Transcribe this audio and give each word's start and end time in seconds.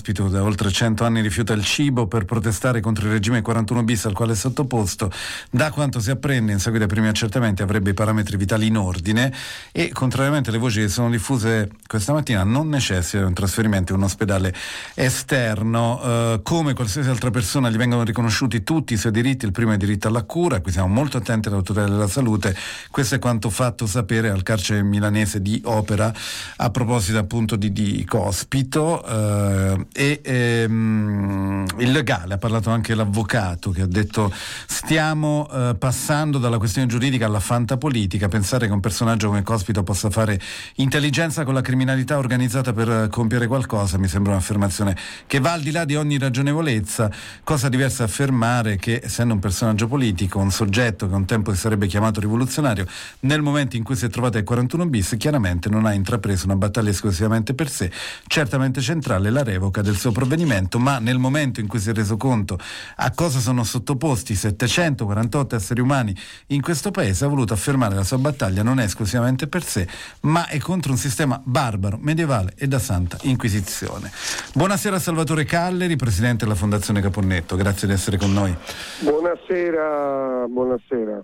ospito 0.00 0.28
da 0.28 0.42
oltre 0.42 0.70
100 0.70 1.04
anni 1.04 1.20
rifiuta 1.20 1.52
il 1.52 1.62
cibo 1.62 2.06
per 2.06 2.24
protestare 2.24 2.80
contro 2.80 3.06
il 3.06 3.12
regime 3.12 3.42
41 3.42 3.82
bis 3.82 4.06
al 4.06 4.14
quale 4.14 4.32
è 4.32 4.34
sottoposto. 4.34 5.10
Da 5.50 5.70
quanto 5.70 6.00
si 6.00 6.10
apprende, 6.10 6.52
in 6.52 6.58
seguito 6.58 6.84
ai 6.84 6.90
primi 6.90 7.08
accertamenti, 7.08 7.60
avrebbe 7.60 7.90
i 7.90 7.94
parametri 7.94 8.38
vitali 8.38 8.66
in 8.66 8.78
ordine 8.78 9.30
e, 9.72 9.90
contrariamente 9.92 10.48
alle 10.48 10.58
voci 10.58 10.80
che 10.80 10.88
sono 10.88 11.10
diffuse 11.10 11.68
questa 11.86 12.14
mattina, 12.14 12.44
non 12.44 12.68
necessita 12.70 13.18
di 13.18 13.24
un 13.24 13.34
trasferimento 13.34 13.92
in 13.92 13.98
un 13.98 14.04
ospedale 14.04 14.54
esterno. 14.94 16.00
Eh, 16.02 16.40
come 16.42 16.72
qualsiasi 16.72 17.10
altra 17.10 17.30
persona 17.30 17.68
gli 17.68 17.76
vengono 17.76 18.02
riconosciuti 18.02 18.62
tutti 18.62 18.94
i 18.94 18.96
suoi 18.96 19.12
diritti, 19.12 19.44
il 19.44 19.52
primo 19.52 19.72
è 19.72 19.74
il 19.74 19.80
diritto 19.80 20.08
alla 20.08 20.22
cura, 20.22 20.60
qui 20.60 20.72
siamo 20.72 20.88
molto 20.88 21.18
attenti 21.18 21.48
alla 21.48 21.60
tutela 21.60 21.88
della 21.88 22.08
salute. 22.08 22.56
Questo 22.90 23.16
è 23.16 23.18
quanto 23.18 23.50
fatto 23.50 23.86
sapere 23.86 24.30
al 24.30 24.42
carcere 24.42 24.82
milanese 24.82 25.42
di 25.42 25.60
Opera 25.66 26.10
a 26.56 26.70
proposito 26.70 27.18
appunto 27.18 27.56
di, 27.56 27.70
di 27.70 28.02
Cospito 28.06 29.04
eh, 29.04 29.86
e 29.92 30.20
ehm, 30.22 31.66
il 31.78 31.90
legale, 31.90 32.34
ha 32.34 32.38
parlato 32.38 32.70
anche 32.70 32.94
l'avvocato 32.94 33.70
che 33.70 33.82
ha 33.82 33.86
detto 33.86 34.32
stiamo 34.66 35.48
eh, 35.52 35.74
passando 35.78 36.38
dalla 36.38 36.58
questione 36.58 36.86
giuridica 36.86 37.26
alla 37.26 37.40
fantapolitica, 37.40 38.28
pensare 38.28 38.66
che 38.66 38.72
un 38.72 38.80
personaggio 38.80 39.28
come 39.28 39.42
Cospito 39.42 39.82
possa 39.82 40.10
fare 40.10 40.40
intelligenza 40.76 41.44
con 41.44 41.54
la 41.54 41.60
criminalità 41.60 42.18
organizzata 42.18 42.72
per 42.72 42.88
eh, 42.88 43.08
compiere 43.08 43.46
qualcosa 43.46 43.98
mi 43.98 44.08
sembra 44.08 44.32
un'affermazione 44.32 44.96
che 45.26 45.40
va 45.40 45.52
al 45.52 45.60
di 45.60 45.70
là 45.70 45.84
di 45.84 45.96
ogni 45.96 46.18
ragionevolezza, 46.18 47.10
cosa 47.42 47.68
diversa 47.68 48.04
affermare 48.04 48.76
che 48.76 49.00
essendo 49.02 49.34
un 49.34 49.40
personaggio 49.40 49.88
politico, 49.88 50.38
un 50.38 50.50
soggetto 50.50 51.08
che 51.08 51.14
un 51.14 51.24
tempo 51.24 51.52
si 51.52 51.58
sarebbe 51.58 51.86
chiamato 51.86 52.20
rivoluzionario, 52.20 52.86
nel 53.20 53.42
momento 53.42 53.76
in 53.76 53.82
cui 53.82 53.96
si 53.96 54.06
è 54.06 54.08
trovato 54.08 54.38
ai 54.38 54.44
41 54.44 54.86
bis 54.86 55.16
chiaramente 55.18 55.68
non 55.68 55.86
ha 55.86 55.92
intrapreso 55.92 56.46
una 56.46 56.56
battaglia 56.56 56.90
esclusivamente 56.90 57.54
per 57.54 57.68
sé, 57.68 57.90
certamente 58.26 58.80
centrale 58.80 59.30
la 59.30 59.42
revoca 59.42 59.79
del 59.82 59.96
suo 59.96 60.12
provvedimento, 60.12 60.78
ma 60.78 60.98
nel 60.98 61.18
momento 61.18 61.60
in 61.60 61.66
cui 61.66 61.78
si 61.78 61.90
è 61.90 61.92
reso 61.92 62.16
conto 62.16 62.58
a 62.96 63.10
cosa 63.12 63.38
sono 63.38 63.64
sottoposti 63.64 64.34
748 64.34 65.56
esseri 65.56 65.80
umani 65.80 66.16
in 66.48 66.60
questo 66.60 66.90
paese, 66.90 67.24
ha 67.24 67.28
voluto 67.28 67.52
affermare 67.52 67.94
la 67.94 68.04
sua 68.04 68.18
battaglia 68.18 68.62
non 68.62 68.80
è 68.80 68.84
esclusivamente 68.84 69.46
per 69.46 69.62
sé, 69.62 69.86
ma 70.22 70.46
è 70.46 70.58
contro 70.58 70.92
un 70.92 70.98
sistema 70.98 71.40
barbaro, 71.42 71.98
medievale 72.00 72.52
e 72.56 72.66
da 72.66 72.78
santa 72.78 73.18
inquisizione. 73.22 74.10
Buonasera 74.54 74.98
Salvatore 74.98 75.44
Calleri, 75.44 75.96
presidente 75.96 76.44
della 76.44 76.56
Fondazione 76.56 77.00
Caponnetto, 77.00 77.56
grazie 77.56 77.86
di 77.86 77.94
essere 77.94 78.16
con 78.16 78.32
noi. 78.32 78.54
Buonasera, 79.00 80.46
buonasera. 80.48 81.22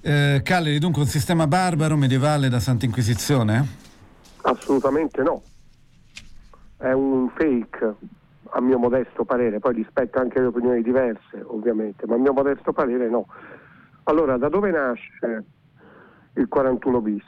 Eh, 0.00 0.40
Calleri, 0.44 0.78
dunque 0.78 1.02
un 1.02 1.08
sistema 1.08 1.46
barbaro, 1.46 1.96
medievale 1.96 2.48
da 2.48 2.60
santa 2.60 2.84
inquisizione? 2.84 3.86
Assolutamente 4.42 5.22
no. 5.22 5.42
È 6.78 6.92
un 6.92 7.28
fake, 7.30 7.94
a 8.50 8.60
mio 8.60 8.78
modesto 8.78 9.24
parere, 9.24 9.58
poi 9.58 9.74
rispetto 9.74 10.18
anche 10.18 10.40
le 10.40 10.46
opinioni 10.46 10.82
diverse, 10.82 11.42
ovviamente, 11.44 12.06
ma 12.06 12.14
a 12.14 12.18
mio 12.18 12.32
modesto 12.32 12.72
parere 12.72 13.08
no. 13.08 13.26
Allora, 14.04 14.36
da 14.38 14.48
dove 14.48 14.70
nasce 14.70 15.44
il 16.34 16.48
41 16.48 17.00
bis? 17.00 17.24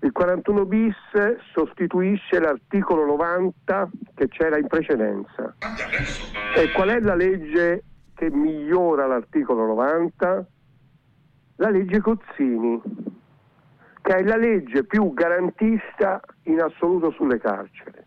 Il 0.00 0.12
41 0.12 0.64
bis 0.66 0.94
sostituisce 1.52 2.38
l'articolo 2.38 3.06
90 3.06 3.90
che 4.14 4.28
c'era 4.28 4.58
in 4.58 4.66
precedenza. 4.66 5.54
E 6.56 6.72
qual 6.72 6.90
è 6.90 7.00
la 7.00 7.14
legge 7.14 7.84
che 8.14 8.30
migliora 8.30 9.06
l'articolo 9.06 9.66
90? 9.66 10.46
La 11.56 11.70
legge 11.70 12.00
Cozzini 12.00 12.80
che 14.08 14.16
è 14.16 14.22
la 14.22 14.36
legge 14.36 14.84
più 14.84 15.12
garantista 15.12 16.20
in 16.44 16.62
assoluto 16.62 17.10
sulle 17.10 17.38
carceri. 17.38 18.02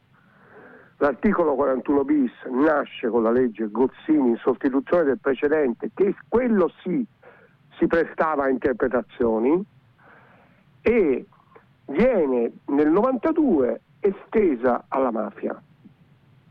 L'articolo 1.02 1.56
41 1.56 2.04
bis 2.04 2.32
nasce 2.52 3.08
con 3.08 3.24
la 3.24 3.32
legge 3.32 3.72
Gozzini 3.72 4.30
in 4.30 4.38
sostituzione 4.38 5.06
del 5.06 5.18
precedente, 5.18 5.90
che 5.96 6.14
quello 6.28 6.72
sì 6.84 7.04
si 7.80 7.88
prestava 7.88 8.44
a 8.44 8.50
interpretazioni, 8.50 9.66
e 10.81 11.25
viene 11.86 12.52
nel 12.66 12.92
92 12.92 13.81
estesa 14.00 14.84
alla 14.90 15.09
mafia. 15.09 15.59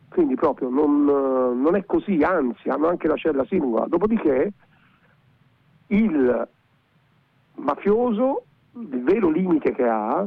Quindi 0.08 0.34
proprio 0.34 0.69
non, 0.69 1.04
non 1.04 1.76
è 1.76 1.84
così, 1.84 2.20
anzi 2.24 2.69
hanno 2.70 2.88
anche 2.88 3.06
la 3.06 3.16
cella 3.16 3.44
singola. 3.44 3.86
Dopodiché 3.86 4.53
il 5.86 6.48
mafioso 7.54 8.42
il 8.72 9.03
vero 9.04 9.30
limite 9.30 9.72
che 9.72 9.86
ha 9.86 10.26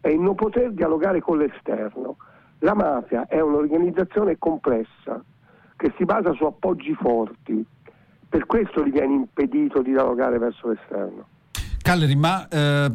è 0.00 0.08
il 0.08 0.20
non 0.20 0.36
poter 0.36 0.70
dialogare 0.70 1.20
con 1.20 1.38
l'esterno. 1.38 2.16
La 2.60 2.74
mafia 2.74 3.26
è 3.26 3.40
un'organizzazione 3.40 4.38
complessa 4.38 5.22
che 5.76 5.92
si 5.96 6.04
basa 6.04 6.32
su 6.32 6.44
appoggi 6.44 6.94
forti, 6.94 7.64
per 8.28 8.46
questo 8.46 8.84
gli 8.84 8.90
viene 8.90 9.14
impedito 9.14 9.82
di 9.82 9.90
dialogare 9.90 10.38
verso 10.38 10.68
l'esterno. 10.68 11.26
Calleri, 11.82 12.16
ma 12.16 12.48
eh, 12.48 12.90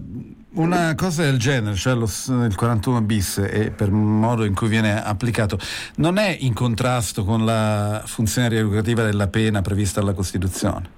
una 0.55 0.94
cosa 0.95 1.23
del 1.23 1.38
genere, 1.38 1.75
cioè 1.75 1.94
lo, 1.94 2.05
il 2.05 2.55
41 2.57 3.01
bis 3.03 3.38
e 3.38 3.71
per 3.71 3.88
il 3.88 3.94
modo 3.94 4.44
in 4.44 4.53
cui 4.53 4.67
viene 4.67 5.01
applicato, 5.01 5.57
non 5.97 6.17
è 6.17 6.35
in 6.38 6.53
contrasto 6.53 7.23
con 7.23 7.45
la 7.45 8.01
funzione 8.05 8.50
rieducativa 8.50 9.03
della 9.03 9.27
pena 9.27 9.61
prevista 9.61 10.01
dalla 10.01 10.13
Costituzione? 10.13 10.89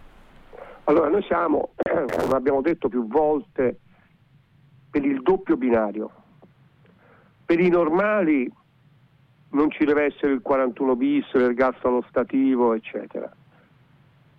Allora, 0.86 1.10
noi 1.10 1.22
siamo, 1.24 1.74
come 1.78 2.34
abbiamo 2.34 2.62
detto 2.62 2.90
più 2.90 3.08
volte, 3.08 3.78
per 4.90 5.06
il 5.06 5.22
doppio 5.22 5.56
binario. 5.56 6.10
Per 7.54 7.62
i 7.62 7.70
normali 7.70 8.52
non 9.52 9.70
ci 9.70 9.86
deve 9.86 10.06
essere 10.06 10.32
il 10.32 10.42
41 10.42 10.96
bis, 10.96 11.32
l'ergastolo 11.34 12.04
stativo, 12.10 12.74
eccetera. 12.74 13.32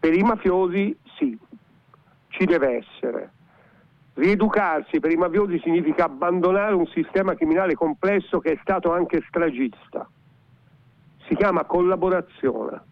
Per 0.00 0.12
i 0.12 0.22
mafiosi 0.24 0.98
sì, 1.16 1.38
ci 2.30 2.44
deve 2.44 2.78
essere. 2.78 3.30
Rieducarsi 4.14 4.98
per 4.98 5.12
i 5.12 5.16
mafiosi 5.16 5.60
significa 5.60 6.06
abbandonare 6.06 6.74
un 6.74 6.86
sistema 6.86 7.36
criminale 7.36 7.76
complesso 7.76 8.40
che 8.40 8.54
è 8.54 8.58
stato 8.62 8.92
anche 8.92 9.22
stragista. 9.28 10.10
Si 11.28 11.36
chiama 11.36 11.62
collaborazione. 11.66 12.82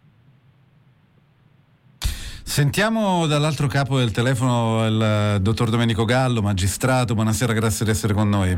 Sentiamo 2.52 3.26
dall'altro 3.26 3.66
capo 3.66 3.96
del 3.96 4.10
telefono 4.10 4.86
il 4.86 5.40
dottor 5.40 5.70
Domenico 5.70 6.04
Gallo, 6.04 6.42
magistrato. 6.42 7.14
Buonasera, 7.14 7.54
grazie 7.54 7.86
di 7.86 7.92
essere 7.92 8.12
con 8.12 8.28
noi. 8.28 8.54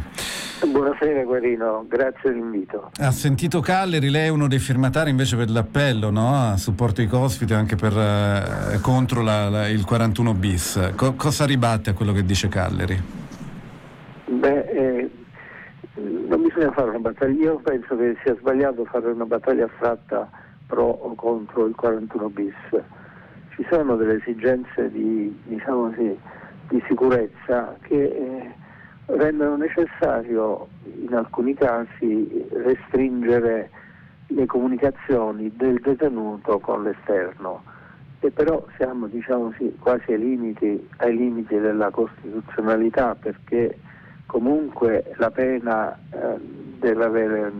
Buonasera 0.66 1.22
Guarino, 1.22 1.86
grazie 1.88 2.32
dell'invito. 2.32 2.90
Ha 3.00 3.12
sentito 3.12 3.60
Calleri, 3.60 4.10
lei 4.10 4.26
è 4.26 4.30
uno 4.30 4.48
dei 4.48 4.58
firmatari 4.58 5.10
invece 5.10 5.36
per 5.36 5.48
l'appello 5.48 6.10
no? 6.10 6.34
a 6.34 6.56
supporto 6.56 7.02
di 7.02 7.06
Cospito 7.06 7.52
e 7.52 7.56
anche 7.56 7.76
per, 7.76 7.96
eh, 7.96 8.80
contro 8.80 9.22
la, 9.22 9.48
la, 9.48 9.68
il 9.68 9.84
41 9.84 10.34
bis. 10.34 10.90
Co- 10.96 11.14
cosa 11.14 11.46
ribatte 11.46 11.90
a 11.90 11.92
quello 11.92 12.10
che 12.10 12.24
dice 12.24 12.48
Calleri? 12.48 13.00
Beh, 14.24 14.60
eh, 14.72 15.10
non 16.26 16.42
bisogna 16.42 16.72
fare 16.72 16.88
una 16.88 16.98
battaglia, 16.98 17.44
io 17.44 17.60
penso 17.62 17.96
che 17.96 18.16
sia 18.24 18.34
sbagliato 18.40 18.84
fare 18.86 19.12
una 19.12 19.24
battaglia 19.24 19.66
astratta 19.66 20.28
pro 20.66 20.82
o 20.84 21.14
contro 21.14 21.66
il 21.66 21.76
41 21.76 22.28
bis 22.30 22.54
ci 23.54 23.66
sono 23.70 23.96
delle 23.96 24.16
esigenze 24.16 24.90
di, 24.90 25.34
diciamo 25.44 25.88
così, 25.90 26.18
di 26.68 26.82
sicurezza 26.88 27.76
che 27.82 28.02
eh, 28.02 28.50
rendono 29.06 29.56
necessario 29.56 30.68
in 30.84 31.14
alcuni 31.14 31.54
casi 31.54 32.46
restringere 32.50 33.70
le 34.28 34.46
comunicazioni 34.46 35.52
del 35.54 35.80
detenuto 35.80 36.58
con 36.58 36.82
l'esterno. 36.82 37.62
E 38.20 38.30
però 38.30 38.64
siamo 38.76 39.06
diciamo 39.06 39.50
così, 39.50 39.76
quasi 39.78 40.12
ai 40.12 40.18
limiti, 40.18 40.88
ai 40.96 41.14
limiti, 41.14 41.58
della 41.58 41.90
costituzionalità 41.90 43.14
perché 43.14 43.78
comunque 44.26 45.12
la 45.16 45.30
pena 45.30 45.94
eh, 46.10 46.38
deve 46.78 47.04
avere 47.04 47.52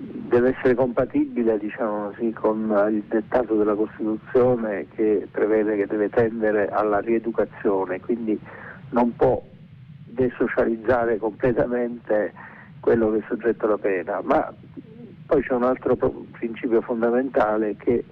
deve 0.00 0.56
essere 0.56 0.74
compatibile 0.74 1.58
diciamo 1.58 2.10
così, 2.10 2.32
con 2.32 2.88
il 2.90 3.02
dettato 3.08 3.54
della 3.56 3.74
Costituzione 3.74 4.86
che 4.94 5.28
prevede 5.30 5.76
che 5.76 5.86
deve 5.86 6.08
tendere 6.08 6.68
alla 6.68 7.00
rieducazione, 7.00 8.00
quindi 8.00 8.38
non 8.90 9.14
può 9.14 9.42
desocializzare 10.06 11.18
completamente 11.18 12.32
quello 12.80 13.10
che 13.10 13.18
è 13.18 13.24
soggetto 13.28 13.66
alla 13.66 13.78
pena, 13.78 14.20
ma 14.22 14.52
poi 15.26 15.42
c'è 15.42 15.52
un 15.52 15.64
altro 15.64 15.96
principio 16.32 16.80
fondamentale 16.80 17.76
che 17.76 18.04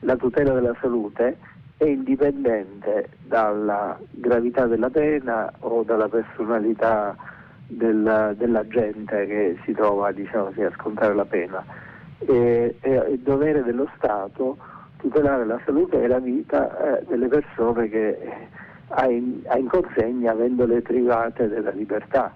la 0.00 0.16
tutela 0.16 0.52
della 0.52 0.76
salute 0.80 1.36
è 1.76 1.84
indipendente 1.84 3.10
dalla 3.24 3.98
gravità 4.10 4.66
della 4.66 4.90
pena 4.90 5.50
o 5.60 5.82
dalla 5.82 6.08
personalità 6.08 7.16
del, 7.70 8.34
della 8.36 8.66
gente 8.66 9.26
che 9.26 9.58
si 9.64 9.72
trova 9.72 10.12
diciamo, 10.12 10.52
sì, 10.52 10.62
a 10.62 10.70
scontare 10.72 11.14
la 11.14 11.24
pena. 11.24 11.64
E, 12.18 12.76
è 12.80 13.16
dovere 13.18 13.62
dello 13.62 13.88
Stato 13.96 14.58
tutelare 14.98 15.46
la 15.46 15.60
salute 15.64 16.02
e 16.02 16.06
la 16.06 16.18
vita 16.18 16.98
eh, 16.98 17.04
delle 17.06 17.28
persone 17.28 17.88
che 17.88 18.18
ha 18.88 19.06
in, 19.08 19.40
ha 19.46 19.56
in 19.56 19.68
consegna 19.68 20.32
avendole 20.32 20.82
private 20.82 21.48
della 21.48 21.70
libertà. 21.70 22.34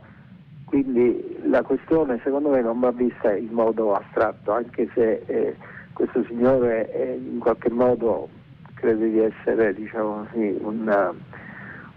quindi 0.65 1.39
la 1.45 1.63
questione 1.63 2.21
secondo 2.25 2.49
me 2.49 2.63
non 2.63 2.81
va 2.81 2.91
vista 2.91 3.35
in 3.35 3.51
modo 3.51 3.93
astratto, 3.93 4.53
anche 4.53 4.89
se 4.95 5.23
eh, 5.27 5.57
questo 5.93 6.25
signore 6.25 6.91
eh, 6.93 7.15
in 7.15 7.39
qualche 7.39 7.71
modo 7.71 8.29
crede 8.75 9.11
di 9.11 9.19
essere 9.21 9.75
diciamo 9.75 10.27
così, 10.31 10.57
una, 10.61 11.13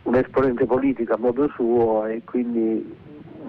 un 0.04 0.16
esponente 0.16 0.66
politico 0.66 1.14
a 1.14 1.18
modo 1.18 1.48
suo 1.50 2.06
e 2.06 2.22
quindi 2.24 2.96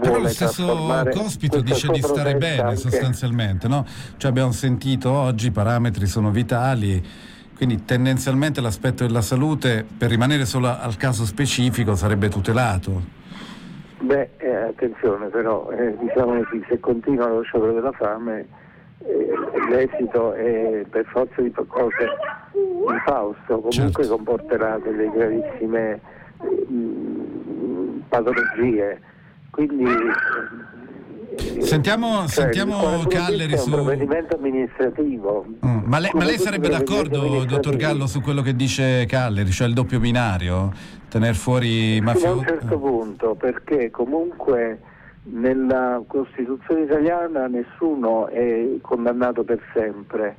però 0.01 0.19
lo 0.19 0.29
stesso 0.29 1.05
Cospito 1.13 1.61
dice 1.61 1.89
di 1.89 2.01
stare 2.01 2.37
bene 2.37 2.63
anche. 2.63 2.77
sostanzialmente, 2.77 3.69
no? 3.69 3.85
Cioè 4.17 4.31
abbiamo 4.31 4.53
sentito 4.53 5.11
oggi 5.11 5.49
i 5.49 5.51
parametri 5.51 6.07
sono 6.07 6.31
vitali, 6.31 7.03
quindi 7.57 7.85
tendenzialmente 7.85 8.61
l'aspetto 8.61 9.05
della 9.05 9.23
salute 9.23 9.85
per 9.97 10.11
rimanere 10.11 10.45
solo 10.45 10.69
al 10.69 10.97
caso 10.97 11.25
specifico 11.25 11.95
sarebbe 11.95 12.29
tutelato. 12.29 13.17
Beh, 14.01 14.31
eh, 14.37 14.55
attenzione 14.55 15.27
però, 15.27 15.71
eh, 15.71 15.97
diciamo 15.99 16.43
così, 16.43 16.65
se 16.69 16.79
continua 16.79 17.27
lo 17.27 17.43
sciopero 17.43 17.73
della 17.73 17.93
fame 17.93 18.47
eh, 19.01 19.33
l'esito 19.69 20.33
è 20.33 20.85
per 20.89 21.05
forza 21.07 21.41
di 21.41 21.53
cose 21.53 22.07
infausto, 22.89 23.61
comunque 23.61 23.71
certo. 23.73 24.17
comporterà 24.17 24.79
delle 24.79 25.11
gravissime 25.11 26.01
mm, 26.73 28.01
patologie. 28.09 29.01
Quindi 29.59 29.85
Sentiamo, 31.59 32.19
cioè, 32.19 32.29
sentiamo 32.29 33.03
Calleri 33.09 33.57
su... 33.59 33.71
È 33.71 33.75
un 33.75 33.83
provvedimento 33.83 34.37
amministrativo. 34.37 35.47
Mm, 35.67 35.79
ma, 35.85 35.99
lei, 35.99 36.11
ma 36.15 36.25
lei 36.25 36.39
sarebbe 36.39 36.69
d'accordo, 36.69 37.45
dottor 37.45 37.75
Gallo, 37.75 38.07
su 38.07 38.21
quello 38.21 38.43
che 38.43 38.55
dice 38.55 39.05
Calleri, 39.07 39.51
cioè 39.51 39.67
il 39.67 39.75
doppio 39.75 39.99
binario? 39.99 40.73
Tener 41.09 41.35
fuori 41.35 42.01
mafiosi? 42.01 42.27
Fino 42.27 42.35
a 42.35 42.37
un 42.37 42.45
certo 42.45 42.75
eh. 42.75 42.79
punto, 42.79 43.35
perché 43.35 43.91
comunque 43.91 44.81
nella 45.25 46.03
Costituzione 46.07 46.83
italiana 46.83 47.49
nessuno 47.49 48.29
è 48.29 48.77
condannato 48.81 49.43
per 49.43 49.61
sempre, 49.75 50.37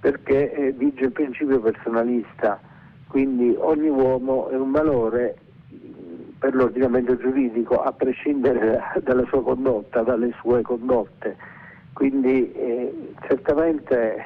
perché 0.00 0.52
eh, 0.54 0.72
vige 0.72 1.04
il 1.04 1.12
principio 1.12 1.60
personalista, 1.60 2.58
quindi 3.08 3.54
ogni 3.58 3.88
uomo 3.88 4.48
è 4.48 4.56
un 4.56 4.70
valore 4.70 5.36
per 6.38 6.54
l'ordinamento 6.54 7.16
giuridico 7.16 7.82
a 7.82 7.92
prescindere 7.92 8.80
dalla 9.02 9.24
sua 9.26 9.42
condotta, 9.42 10.02
dalle 10.02 10.32
sue 10.40 10.62
condotte. 10.62 11.36
Quindi 11.92 12.52
eh, 12.52 13.12
certamente 13.26 14.24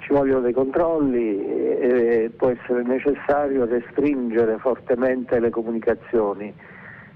ci 0.00 0.12
vogliono 0.12 0.40
dei 0.40 0.52
controlli 0.52 1.46
e 1.46 2.30
può 2.36 2.48
essere 2.48 2.82
necessario 2.82 3.64
restringere 3.66 4.58
fortemente 4.58 5.38
le 5.38 5.50
comunicazioni 5.50 6.52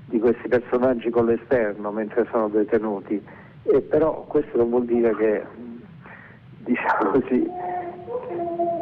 di 0.07 0.19
questi 0.19 0.49
personaggi 0.49 1.11
con 1.11 1.27
l'esterno 1.27 1.91
mentre 1.91 2.27
sono 2.31 2.49
detenuti. 2.49 3.23
E 3.63 3.81
però 3.81 4.25
questo 4.29 4.57
non 4.57 4.71
vuol 4.71 4.85
dire 4.85 5.15
che 5.17 5.43
diciamo 6.65 7.11
così 7.11 7.49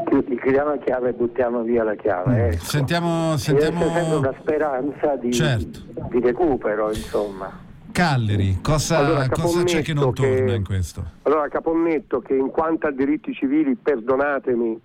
chiudiamo 0.09 0.71
la 0.71 0.79
chiave 0.79 1.11
e 1.11 1.13
buttiamo 1.13 1.63
via 1.63 1.85
la 1.85 1.95
chiave. 1.95 2.35
Mm. 2.35 2.51
Ecco. 2.53 2.65
Sentiamo, 2.65 3.37
sentiamo... 3.37 4.19
Una 4.19 4.35
speranza 4.41 5.17
di, 5.17 5.33
certo. 5.33 5.81
di 6.11 6.21
recupero, 6.21 6.89
insomma. 6.89 7.67
Calleri, 7.91 8.59
cosa, 8.63 8.99
allora, 8.99 9.29
cosa 9.29 9.65
c'è 9.65 9.83
che 9.83 9.93
non 9.93 10.15
torna 10.15 10.45
che, 10.45 10.55
in 10.55 10.65
questo? 10.65 11.05
Allora 11.23 11.49
Caponnetto 11.49 12.21
che 12.21 12.35
in 12.35 12.51
quanto 12.51 12.87
a 12.87 12.93
diritti 12.93 13.33
civili, 13.33 13.75
perdonatemi, 13.75 14.81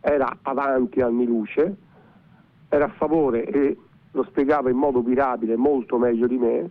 era 0.00 0.38
avanti 0.42 1.00
anni 1.00 1.26
luce, 1.26 1.76
era 2.68 2.86
a 2.86 2.92
favore 2.96 3.44
e 3.44 3.76
lo 4.12 4.24
spiegava 4.30 4.70
in 4.70 4.76
modo 4.76 5.02
mirabile 5.02 5.56
molto 5.56 5.98
meglio 5.98 6.26
di 6.26 6.38
me, 6.38 6.70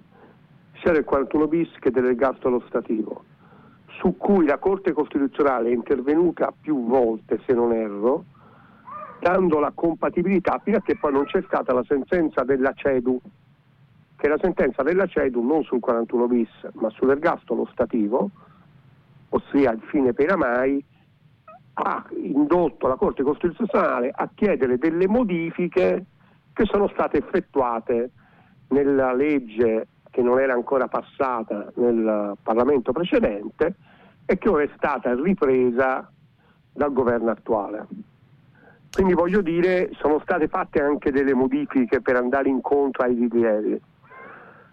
sia 0.81 0.94
del 0.94 1.03
41 1.03 1.47
bis 1.47 1.69
che 1.79 1.91
dell'ergastolo 1.91 2.63
stativo 2.67 3.23
su 3.97 4.15
cui 4.17 4.45
la 4.45 4.57
Corte 4.57 4.91
Costituzionale 4.91 5.69
è 5.69 5.73
intervenuta 5.73 6.53
più 6.59 6.85
volte, 6.85 7.39
se 7.45 7.53
non 7.53 7.73
erro, 7.73 8.25
dando 9.19 9.59
la 9.59 9.71
compatibilità 9.73 10.59
fino 10.63 10.77
a 10.77 10.81
che 10.81 10.97
poi 10.97 11.13
non 11.13 11.25
c'è 11.25 11.41
stata 11.45 11.73
la 11.73 11.83
sentenza 11.87 12.43
della 12.43 12.73
CEDU, 12.73 13.21
che 14.17 14.27
la 14.27 14.37
sentenza 14.41 14.83
della 14.83 15.05
CEDU 15.05 15.41
non 15.41 15.63
sul 15.63 15.79
41 15.79 16.27
bis 16.27 16.49
ma 16.73 16.89
sull'ergastolo 16.89 17.67
stativo, 17.71 18.29
ossia 19.29 19.71
il 19.71 19.81
fine 19.81 20.13
pena 20.13 20.35
mai, 20.35 20.83
ha 21.75 22.05
indotto 22.15 22.87
la 22.87 22.95
Corte 22.95 23.23
Costituzionale 23.23 24.11
a 24.13 24.29
chiedere 24.33 24.77
delle 24.77 25.07
modifiche 25.07 26.05
che 26.53 26.65
sono 26.65 26.87
state 26.89 27.17
effettuate 27.17 28.11
nella 28.67 29.13
legge 29.13 29.87
che 30.13 30.21
non 30.21 30.39
era 30.39 30.54
ancora 30.54 30.88
passata 30.88 31.71
nel 31.74 32.38
Parlamento 32.44 32.92
precedente 32.92 33.74
e 34.27 34.38
che 34.38 34.48
ora 34.48 34.62
è 34.62 34.69
stata 34.75 35.15
ripresa 35.15 36.07
dal 36.71 36.94
governo 36.94 37.31
attuale. 37.31 37.88
Quindi 38.92 39.13
voglio 39.13 39.42
dire, 39.42 39.89
sono 39.94 40.19
state 40.19 40.48
fatte 40.48 40.83
anche 40.83 41.10
delle 41.10 41.33
modifiche 41.33 42.00
per 42.01 42.15
andare 42.15 42.48
incontro 42.48 43.06
ai 43.06 43.15
rilievi. 43.15 43.81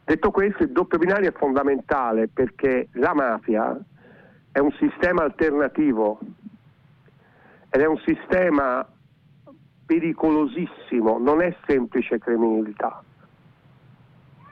Detto 0.04 0.30
questo, 0.30 0.62
il 0.64 0.72
doppio 0.72 0.98
binario 0.98 1.30
è 1.30 1.32
fondamentale 1.32 2.28
perché 2.28 2.88
la 2.92 3.14
mafia 3.14 3.80
è 4.52 4.58
un 4.58 4.72
sistema 4.72 5.22
alternativo 5.22 6.18
ed 7.70 7.80
è 7.80 7.86
un 7.86 7.98
sistema 8.04 8.86
pericolosissimo, 9.86 11.16
non 11.18 11.40
è 11.40 11.56
semplice 11.66 12.18
criminalità. 12.18 13.02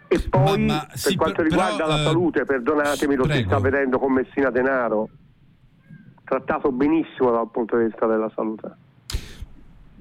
E 0.09 0.21
poi 0.29 0.65
ma, 0.65 0.75
ma, 0.75 0.87
per 0.89 0.99
sì, 0.99 1.17
quanto 1.17 1.43
riguarda 1.43 1.77
però, 1.77 1.89
la 1.89 2.01
eh, 2.01 2.05
salute, 2.05 2.45
perdonatemi, 2.45 3.15
lo 3.15 3.25
prego. 3.25 3.39
si 3.41 3.47
sta 3.47 3.59
vedendo 3.59 3.99
con 3.99 4.13
Messina 4.13 4.51
Denaro, 4.51 5.09
trattato 6.25 6.73
benissimo 6.73 7.31
dal 7.31 7.51
punto 7.51 7.77
di 7.77 7.85
vista 7.85 8.07
della 8.07 8.31
salute. 8.35 8.77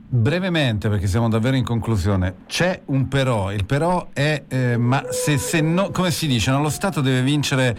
Brevemente, 0.09 0.88
perché 0.88 1.06
siamo 1.07 1.27
davvero 1.27 1.57
in 1.57 1.65
conclusione, 1.65 2.36
c'è 2.48 2.81
un 2.86 3.09
però, 3.09 3.51
il 3.51 3.65
però 3.65 4.07
è, 4.13 4.45
eh, 4.48 4.77
ma 4.77 5.04
se, 5.09 5.38
se 5.38 5.59
no, 5.59 5.89
come 5.92 6.12
si 6.12 6.27
dice, 6.27 6.51
no? 6.51 6.62
lo 6.62 6.69
Stato 6.69 7.01
deve 7.01 7.21
vincere 7.21 7.75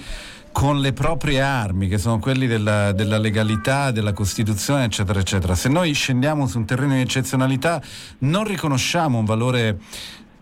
con 0.53 0.81
le 0.81 0.93
proprie 0.93 1.41
armi, 1.41 1.89
che 1.89 1.97
sono 1.97 2.19
quelli 2.19 2.47
della, 2.47 2.93
della, 2.93 3.17
legalità, 3.17 3.91
della 3.93 4.13
Costituzione, 4.13 4.85
eccetera, 4.85 5.21
eccetera. 5.21 5.55
Se 5.55 5.71
noi 5.71 5.93
scendiamo 5.95 6.47
su 6.47 6.59
un 6.59 6.67
terreno 6.67 6.95
di 6.95 7.01
eccezionalità, 7.01 7.81
non 8.19 8.45
riconosciamo 8.45 9.19
un 9.19 9.25
valore, 9.25 9.79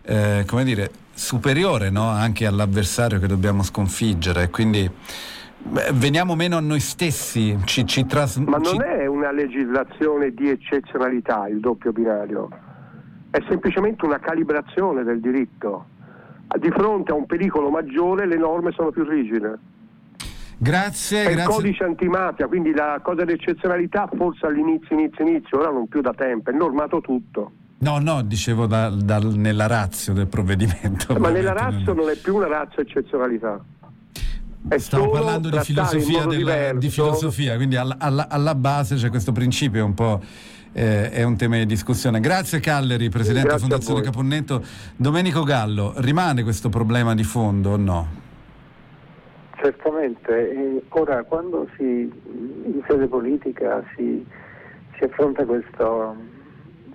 eh, 0.03 0.43
come 0.44 0.65
dire, 0.65 0.91
superiore 1.17 1.89
no? 1.89 2.09
anche 2.09 2.47
all'avversario 2.47 3.19
che 3.19 3.27
dobbiamo 3.27 3.63
sconfiggere. 3.63 4.51
Quindi 4.51 4.89
beh, 5.59 5.91
veniamo 5.95 6.37
meno 6.37 6.57
a 6.57 6.61
noi 6.61 6.81
stessi. 6.81 7.59
Ci, 7.65 7.87
ci 7.87 8.07
tras- 8.07 8.37
Ma 8.37 8.59
non 8.59 8.65
ci... 8.65 8.77
è 8.77 9.07
una 9.07 9.33
legislazione 9.33 10.32
di 10.32 10.51
eccezionalità 10.51 11.49
il 11.49 11.58
doppio 11.58 11.93
binario, 11.93 12.49
è 13.31 13.39
semplicemente 13.49 14.05
una 14.05 14.20
calibrazione 14.20 15.03
del 15.03 15.20
diritto. 15.20 15.87
Di 16.58 16.70
fronte 16.70 17.11
a 17.11 17.15
un 17.15 17.27
pericolo 17.27 17.70
maggiore 17.70 18.27
le 18.27 18.37
norme 18.37 18.70
sono 18.73 18.91
più 18.91 19.03
rigide. 19.03 19.58
Grazie. 20.58 21.25
È 21.25 21.32
grazie. 21.32 21.43
il 21.43 21.49
codice 21.49 21.85
antimafia, 21.85 22.46
quindi 22.46 22.73
la 22.73 23.01
cosa 23.03 23.25
dell'eccezionalità 23.25 24.08
forse 24.17 24.46
all'inizio, 24.46 24.96
inizio, 24.96 25.27
inizio, 25.27 25.58
ora 25.58 25.70
non 25.70 25.89
più 25.89 26.01
da 26.01 26.15
tempo, 26.15 26.51
è 26.51 26.53
normato 26.55 27.01
tutto. 27.01 27.53
No, 27.79 27.99
no, 27.99 28.23
dicevo 28.23 28.67
da, 28.67 28.89
da, 28.89 29.19
nella 29.19 29.67
razza 29.67 30.13
del 30.13 30.29
provvedimento. 30.29 31.15
Ma 31.21 31.29
nella 31.29 31.53
razza 31.53 31.93
non 31.93 32.09
è 32.09 32.17
più 32.17 32.37
una 32.37 32.47
razza 32.47 32.81
eccezionalità. 32.81 33.63
È 34.69 34.79
Stavo 34.79 35.11
parlando 35.11 35.49
di 35.49 35.59
filosofia, 35.61 36.25
della, 36.25 36.73
di 36.73 36.89
filosofia, 36.91 37.55
quindi 37.55 37.77
alla, 37.77 37.97
alla, 37.99 38.29
alla, 38.29 38.55
base 38.56 38.97
c'è 38.97 39.11
questo 39.11 39.31
principio, 39.31 39.85
un 39.85 39.95
po' 39.95 40.21
eh, 40.73 41.11
è 41.11 41.23
un 41.23 41.37
tema 41.37 41.56
di 41.59 41.67
discussione. 41.67 42.19
Grazie 42.19 42.59
Calleri, 42.59 43.09
Presidente 43.09 43.47
della 43.47 43.61
Fondazione 43.61 44.01
Caponnetto. 44.01 44.65
Domenico 44.97 45.45
Gallo, 45.45 45.93
rimane 45.99 46.43
questo 46.43 46.69
problema 46.69 47.15
di 47.15 47.23
fondo 47.23 47.71
o 47.71 47.77
no? 47.77 48.09
Certamente, 49.56 50.83
ora 50.89 51.23
quando 51.23 51.69
si, 51.77 51.83
in 51.83 52.83
sede 52.89 53.06
politica 53.06 53.85
si, 53.95 54.27
si 54.99 55.05
affronta 55.05 55.45
questo 55.45 56.35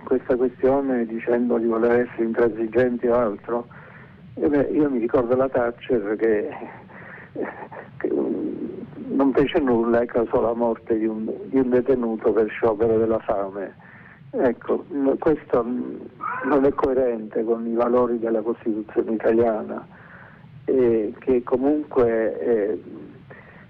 questa 0.04 0.36
questione 0.36 1.06
dicendo 1.06 1.58
di 1.58 1.66
voler 1.66 2.02
essere 2.02 2.24
intransigenti 2.24 3.08
o 3.08 3.16
altro, 3.16 3.68
beh, 4.36 4.70
io 4.72 4.90
mi 4.90 5.00
ricordo 5.00 5.36
la 5.36 5.50
Thatcher 5.50 6.16
che, 6.16 6.50
che 7.98 8.10
non 9.08 9.34
fece 9.34 9.60
nulla 9.60 10.02
e 10.02 10.06
causò 10.06 10.42
la 10.42 10.54
morte 10.54 10.98
di 10.98 11.06
un, 11.06 11.32
di 11.46 11.58
un 11.58 11.70
detenuto 11.70 12.32
per 12.32 12.50
sciopero 12.50 12.98
della 12.98 13.20
fame. 13.20 13.76
Ecco, 14.32 14.86
questo 15.20 15.62
non 15.62 16.66
è 16.66 16.74
coerente 16.74 17.44
con 17.44 17.68
i 17.68 17.74
valori 17.74 18.18
della 18.18 18.42
Costituzione 18.42 19.12
italiana, 19.12 19.86
eh, 20.66 21.14
che 21.20 21.44
comunque 21.44 22.40
eh, 22.40 22.82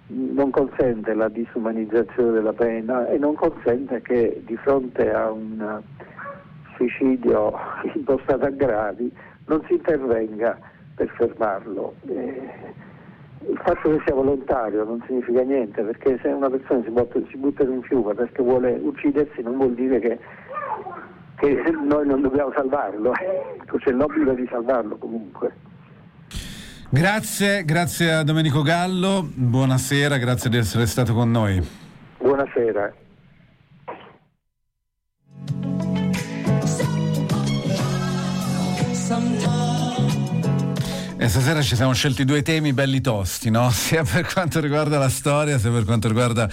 non 0.07 0.51
consente 0.51 1.13
la 1.13 1.29
disumanizzazione 1.29 2.31
della 2.31 2.53
pena 2.53 3.07
e 3.07 3.17
non 3.17 3.33
consente 3.33 4.01
che 4.01 4.41
di 4.45 4.55
fronte 4.57 5.11
a 5.11 5.31
un 5.31 5.81
suicidio 6.75 7.53
impostato 7.93 8.45
a 8.45 8.49
gravi 8.49 9.11
non 9.45 9.63
si 9.67 9.73
intervenga 9.73 10.57
per 10.95 11.09
fermarlo. 11.17 11.95
Eh, 12.07 12.49
il 13.49 13.59
fatto 13.63 13.89
che 13.89 14.01
sia 14.05 14.13
volontario 14.13 14.83
non 14.83 15.03
significa 15.07 15.41
niente, 15.41 15.81
perché 15.81 16.19
se 16.21 16.27
una 16.27 16.49
persona 16.49 16.83
si 16.83 16.91
butta, 16.91 17.19
si 17.29 17.37
butta 17.37 17.63
in 17.63 17.69
un 17.69 17.81
fiume 17.81 18.13
perché 18.13 18.43
vuole 18.43 18.79
uccidersi 18.81 19.41
non 19.41 19.57
vuol 19.57 19.73
dire 19.73 19.99
che, 19.99 20.19
che 21.37 21.63
noi 21.83 22.05
non 22.05 22.21
dobbiamo 22.21 22.51
salvarlo, 22.55 23.13
c'è 23.77 23.91
l'obbligo 23.91 24.33
di 24.33 24.47
salvarlo 24.49 24.95
comunque. 24.97 25.53
Grazie, 26.89 27.63
grazie 27.63 28.11
a 28.11 28.23
Domenico 28.23 28.61
Gallo, 28.61 29.25
buonasera, 29.25 30.17
grazie 30.17 30.49
di 30.49 30.57
essere 30.57 30.85
stato 30.85 31.13
con 31.13 31.31
noi. 31.31 31.65
Buonasera. 32.17 32.93
E 41.17 41.27
stasera 41.27 41.61
ci 41.61 41.75
siamo 41.75 41.93
scelti 41.93 42.25
due 42.25 42.41
temi 42.41 42.73
belli 42.73 42.99
tosti, 42.99 43.51
no? 43.51 43.69
sia 43.75 44.03
per 44.03 44.25
quanto 44.25 44.59
riguarda 44.59 44.97
la 44.97 45.09
storia, 45.09 45.59
sia 45.59 45.69
per 45.69 45.85
quanto 45.85 46.07
riguarda 46.07 46.49